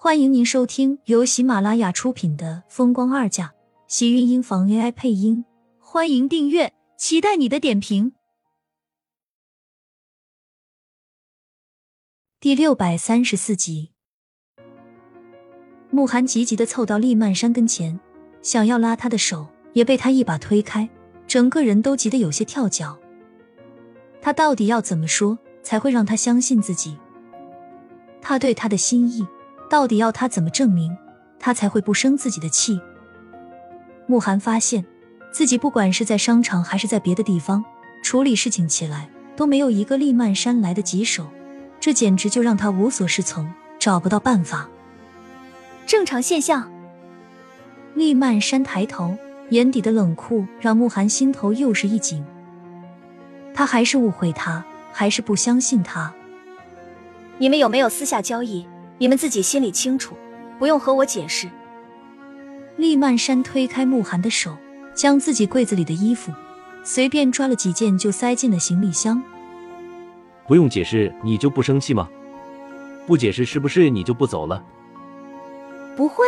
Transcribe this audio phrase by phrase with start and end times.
[0.00, 3.46] 欢迎您收听由喜马拉雅出品的《风光二嫁》，
[3.88, 5.44] 喜运音房 AI 配音。
[5.80, 8.12] 欢迎订阅，期待你的点评。
[12.38, 13.90] 第六百三十四集，
[15.90, 17.98] 慕寒急急的凑到厉曼山跟前，
[18.40, 20.88] 想要拉他的手，也被他一把推开，
[21.26, 22.96] 整个人都急得有些跳脚。
[24.22, 26.96] 他到底要怎么说才会让他相信自己？
[28.22, 29.26] 他对他的心意。
[29.68, 30.96] 到底要他怎么证明，
[31.38, 32.80] 他才会不生自己的气？
[34.06, 34.84] 慕寒发现
[35.30, 37.64] 自己不管是在商场还是在别的地方
[38.02, 41.26] 处理事情起来，都没有一个厉曼山来的棘手，
[41.78, 44.68] 这简直就让他无所适从，找不到办法。
[45.86, 46.70] 正常现象。
[47.94, 49.16] 厉曼山抬头，
[49.50, 52.24] 眼底的冷酷让慕寒心头又是一紧。
[53.52, 56.14] 他还是误会他，还是不相信他？
[57.38, 58.66] 你们有没有私下交易？
[58.98, 60.16] 你们自己心里清楚，
[60.58, 61.48] 不用和我解释。
[62.76, 64.56] 厉曼山推开慕寒的手，
[64.94, 66.32] 将自己柜子里的衣服
[66.84, 69.22] 随便抓了几件就塞进了行李箱。
[70.46, 72.08] 不用解释，你就不生气吗？
[73.06, 74.62] 不解释是不是你就不走了？
[75.96, 76.24] 不会。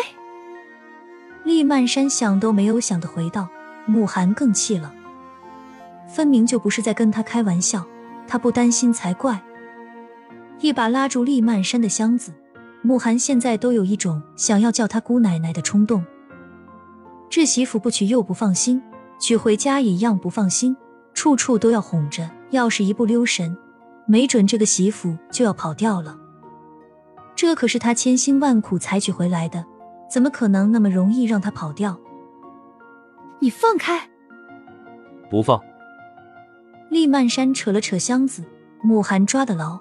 [1.44, 3.48] 厉曼山想都没有想的回道。
[3.86, 4.92] 慕寒更气了，
[6.06, 7.84] 分明就不是在跟他开玩笑，
[8.28, 9.40] 他不担心才怪。
[10.60, 12.30] 一把拉住厉曼山的箱子。
[12.82, 16.04] 慕寒现在都有一种想要叫她姑奶奶的冲动。
[17.28, 18.82] 这媳妇不娶又不放心，
[19.20, 20.76] 娶回家也一样不放心，
[21.14, 22.28] 处处都要哄着。
[22.50, 23.56] 要是一不留神，
[24.06, 26.18] 没准这个媳妇就要跑掉了。
[27.36, 29.64] 这可是他千辛万苦才娶回来的，
[30.10, 31.96] 怎么可能那么容易让他跑掉？
[33.38, 34.10] 你放开！
[35.30, 35.60] 不放！
[36.90, 38.44] 厉曼山扯了扯箱子，
[38.82, 39.78] 慕寒抓得牢。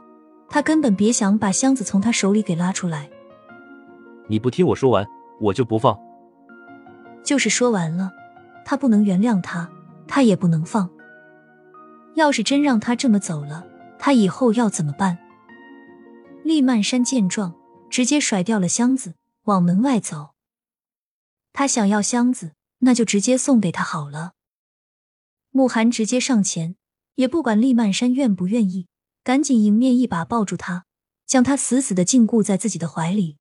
[0.50, 3.10] 他根本别想把箱子从他手里给拉出来。
[4.28, 5.06] 你不听我说完，
[5.40, 5.98] 我就不放。
[7.24, 8.12] 就是说完了，
[8.66, 9.70] 他不能原谅他，
[10.08, 10.90] 他也不能放。
[12.16, 13.66] 要是真让他这么走了，
[14.00, 15.18] 他以后要怎么办？
[16.44, 17.54] 厉曼山见状，
[17.90, 19.14] 直接甩掉了箱子，
[19.44, 20.32] 往门外走。
[21.54, 24.32] 他想要箱子，那就直接送给他好了。
[25.52, 26.76] 慕寒直接上前，
[27.16, 28.88] 也不管厉曼山愿不愿意。
[29.30, 30.88] 赶紧迎面一把抱住他，
[31.28, 33.38] 将他死死的禁锢在自己的怀里。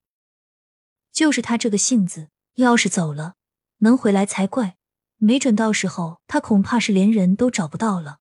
[1.13, 3.37] 就是他这个性子，要是走了，
[3.79, 4.77] 能回来才怪。
[5.17, 8.19] 没准到时候他恐怕是连人都找不到了。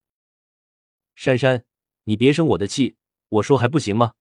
[1.14, 1.66] 珊珊，
[2.06, 2.96] 你别生我的气，
[3.28, 4.14] 我说还不行吗？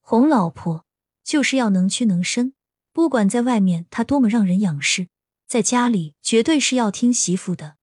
[0.00, 0.84] 哄老婆
[1.22, 2.54] 就是要能屈能伸，
[2.92, 5.06] 不管在外面他多么让人仰视，
[5.46, 7.76] 在家里绝对是要听媳妇的。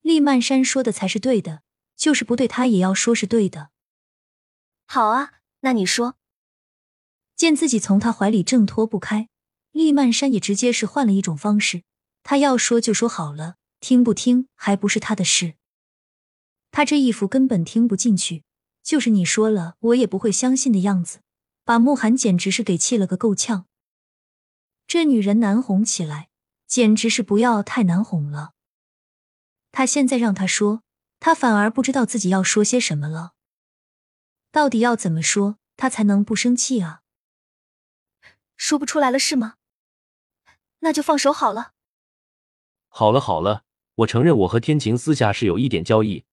[0.00, 1.63] 厉曼珊说的才是对的。
[1.96, 3.70] 就是不对，他也要说是对的。
[4.86, 6.16] 好啊，那你说。
[7.34, 9.28] 见自己从他怀里挣脱不开，
[9.72, 11.82] 厉曼山也直接是换了一种方式。
[12.22, 15.54] 他要说就说好了，听不听还不是他的事。
[16.70, 18.44] 他这一副根本听不进去，
[18.82, 21.20] 就是你说了我也不会相信的样子，
[21.64, 23.66] 把慕寒简直是给气了个够呛。
[24.86, 26.28] 这女人难哄起来，
[26.66, 28.52] 简直是不要太难哄了。
[29.72, 30.82] 他现在让他说。
[31.24, 33.32] 他反而不知道自己要说些什么了，
[34.52, 37.00] 到底要怎么说他才能不生气啊？
[38.58, 39.54] 说不出来了是吗？
[40.80, 41.72] 那就放手好了。
[42.88, 43.64] 好了好了，
[43.94, 46.26] 我承认我和天晴私下是有一点交易，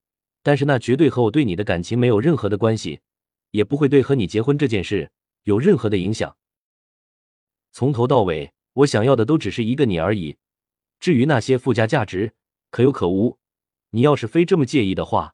[0.44, 3.00] 但是那绝对和我对你的感情没有任何的关系，
[3.52, 5.14] 也不会对和你结婚这件事
[5.44, 6.36] 有任何的影响。
[7.72, 10.36] 从头到尾，我想要的都只是一个你而已，
[11.00, 12.34] 至于那些附加价值，
[12.70, 13.40] 可有可无。
[13.92, 15.34] 你要是非这么介意的话，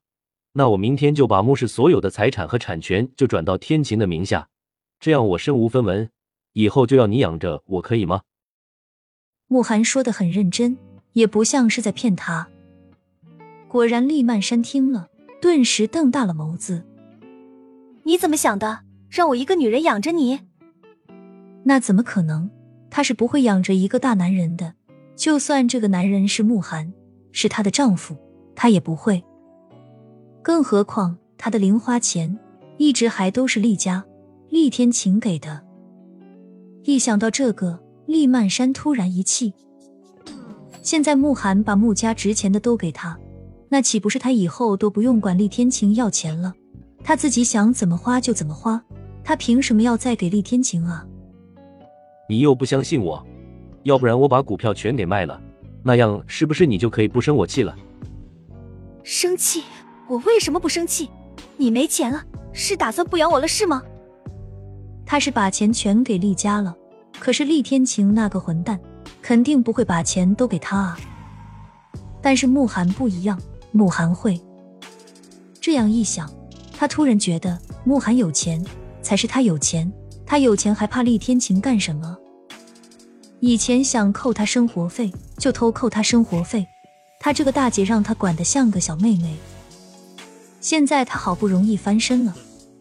[0.54, 4.50] 那我明天就把穆氏所有的财产和产权就转到天晴的名下，
[5.00, 6.10] 这样我身无分文，
[6.54, 8.22] 以后就要你养着，我可以吗？
[9.48, 10.78] 慕寒说的很认真，
[11.14, 12.48] 也不像是在骗他。
[13.68, 16.84] 果然，厉曼山听了，顿时瞪大了眸子。
[18.04, 18.80] 你怎么想的？
[19.10, 20.40] 让我一个女人养着你？
[21.64, 22.50] 那怎么可能？
[22.90, 24.74] 他是不会养着一个大男人的，
[25.16, 26.92] 就算这个男人是慕寒，
[27.32, 28.18] 是她的丈夫。
[28.60, 29.24] 他也不会，
[30.42, 32.40] 更何况他的零花钱
[32.78, 34.04] 一直还都是厉家
[34.50, 35.62] 厉天晴给的。
[36.84, 39.54] 一想到这个，厉曼山突然一气。
[40.82, 43.16] 现在慕寒把穆家值钱的都给他，
[43.70, 46.52] 那岂不是他以后都不用管厉天晴要钱了？
[47.04, 48.84] 他自己想怎么花就怎么花，
[49.24, 51.06] 他凭什么要再给厉天晴啊？
[52.28, 53.24] 你又不相信我，
[53.84, 55.40] 要不然我把股票全给卖了，
[55.84, 57.78] 那样是不是你就可以不生我气了？
[59.10, 59.64] 生气？
[60.10, 61.10] 我为什么不生气？
[61.56, 62.22] 你没钱了，
[62.52, 63.82] 是打算不养我了是吗？
[65.06, 66.76] 他是把钱全给厉家了，
[67.18, 68.78] 可是厉天晴那个混蛋
[69.22, 71.00] 肯定不会把钱都给他啊。
[72.22, 73.40] 但是慕寒不一样，
[73.72, 74.38] 慕寒会。
[75.62, 76.30] 这样一想，
[76.78, 78.62] 他突然觉得慕寒有钱
[79.02, 79.90] 才是他有钱，
[80.26, 82.18] 他有钱还怕厉天晴干什么？
[83.40, 86.68] 以前想扣他生活费就偷扣他生活费，
[87.20, 89.36] 他这个大姐让他管得像个小妹妹。
[90.62, 92.36] 现在他好不容易翻身了，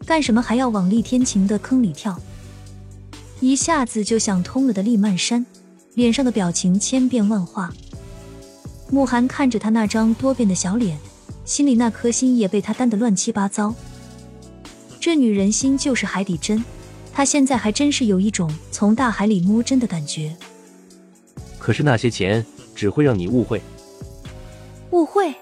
[0.07, 2.19] 干什么还要往厉天晴的坑里跳？
[3.41, 5.45] 一下子就想通了的厉曼山，
[5.95, 7.73] 脸上的表情千变万化。
[8.91, 10.99] 慕寒看着他那张多变的小脸，
[11.45, 13.75] 心里那颗心也被他担得乱七八糟。
[14.99, 16.65] 这女人心就是海底针，
[17.13, 20.35] 他现在还真是有一种从大海里摸针的感觉。
[21.59, 22.45] 可是那些钱
[22.75, 23.61] 只会让你误会。
[24.93, 25.35] 误会？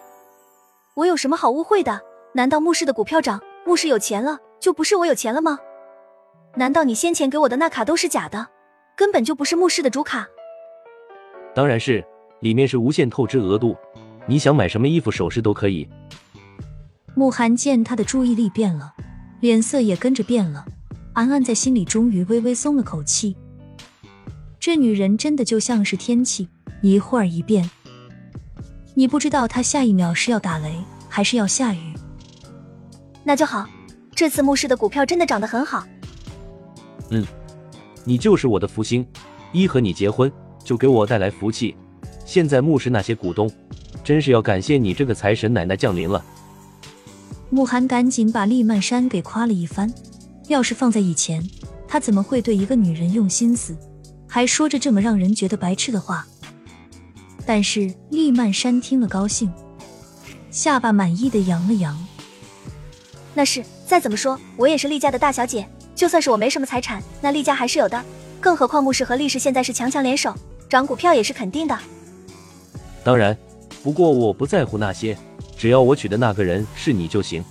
[0.94, 2.00] 我有什么好误会的？
[2.35, 5.58] 难道穆氏的股票涨，穆氏有钱了，就不是我有钱了吗？
[6.56, 8.49] 难道你先前给我的那卡都是假的，
[8.96, 10.26] 根本就不是穆氏的主卡？
[11.55, 12.05] 当然是，
[12.41, 13.76] 里面是无限透支额度，
[14.26, 15.88] 你想买什么衣服首饰都可以。
[17.14, 18.94] 慕寒见他的注意力变了，
[19.41, 20.64] 脸色也跟着变了，
[21.12, 23.37] 安安在心里终于微微松了口气。
[24.58, 26.49] 这女人真的就像是天气，
[26.82, 27.70] 一会儿一变，
[28.94, 30.73] 你不知道他下一秒是要打雷
[31.08, 31.94] 还是要下雨。
[33.25, 33.67] 那就好，
[34.14, 35.85] 这次牧师的股票真的涨得很好。
[37.11, 37.25] 嗯，
[38.05, 39.06] 你就是我的福星，
[39.52, 40.31] 一和你结婚
[40.62, 41.76] 就给我带来福气。
[42.25, 43.50] 现在牧师那些股东，
[44.02, 46.25] 真是要感谢你这个财神奶奶降临了。
[47.50, 49.93] 慕寒赶紧把厉曼山给夸了一番。
[50.49, 51.43] 要是放在以前，
[51.88, 53.75] 他怎么会对一个女人用心思，
[54.29, 56.26] 还说着这么让人觉得白痴的话？
[57.46, 59.52] 但是厉曼山听了高兴，
[60.50, 61.96] 下巴满意的扬了扬。
[63.35, 65.69] 那是，再怎么说，我也是厉家的大小姐。
[65.94, 68.05] 就算是我没什么财产，那厉家还是有的。
[68.41, 70.35] 更何况穆氏和厉氏现在是强强联手，
[70.69, 71.79] 涨股票也是肯定的。
[73.05, 73.37] 当然，
[73.82, 75.17] 不过我不在乎那些，
[75.56, 77.44] 只要我娶的那个人是你就行。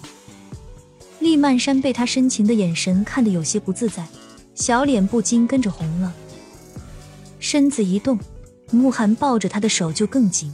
[1.19, 4.05] 厉曼山被他深情的眼神看得有些不自在，
[4.55, 6.13] 小脸不禁跟着红了，
[7.39, 8.19] 身子一动，
[8.75, 10.51] 慕寒抱着他的手就更紧。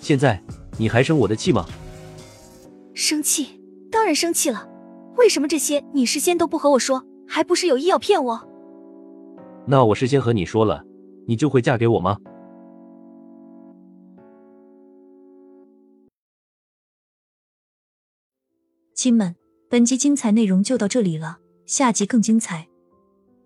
[0.00, 0.42] 现在
[0.78, 1.66] 你还生我的气吗？
[2.94, 3.60] 生气。
[3.90, 4.68] 当然生气了，
[5.16, 8.48] 为什么这些你事先都不和我说，还不是有意要骗我？
[9.66, 10.84] 那我事先和你说了，
[11.28, 12.18] 你就会嫁给我吗？
[18.94, 19.36] 亲们，
[19.70, 22.66] 本集精彩内容就到这里了，下集更精彩，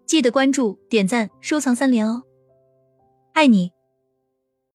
[0.06, 2.22] 记得关注、点赞、收藏三连哦，
[3.38, 3.77] 爱你！